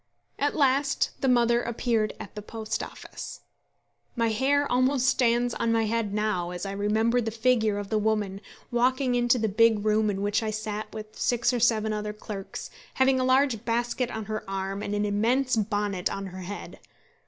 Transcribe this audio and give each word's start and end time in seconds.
At 0.39 0.55
last 0.55 1.11
the 1.21 1.27
mother 1.27 1.61
appeared 1.61 2.15
at 2.19 2.33
the 2.33 2.41
Post 2.41 2.81
Office. 2.81 3.41
My 4.15 4.29
hair 4.29 4.65
almost 4.67 5.05
stands 5.07 5.53
on 5.53 5.71
my 5.71 5.83
head 5.85 6.11
now 6.11 6.49
as 6.49 6.65
I 6.65 6.71
remember 6.71 7.21
the 7.21 7.29
figure 7.29 7.77
of 7.77 7.89
the 7.91 7.99
woman 7.99 8.41
walking 8.71 9.13
into 9.13 9.37
the 9.37 9.47
big 9.47 9.85
room 9.85 10.09
in 10.09 10.23
which 10.23 10.41
I 10.41 10.49
sat 10.49 10.91
with 10.91 11.15
six 11.19 11.53
or 11.53 11.59
seven 11.59 11.93
other 11.93 12.13
clerks, 12.13 12.71
having 12.95 13.19
a 13.19 13.23
large 13.23 13.63
basket 13.63 14.09
on 14.09 14.25
her 14.25 14.43
arm 14.49 14.81
and 14.81 14.95
an 14.95 15.05
immense 15.05 15.55
bonnet 15.55 16.11
on 16.11 16.25
her 16.25 16.41
head. 16.41 16.79